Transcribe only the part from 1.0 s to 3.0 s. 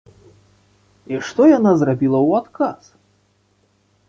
І што яна зрабіла ў адказ?